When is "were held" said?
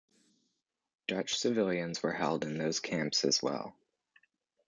2.01-2.43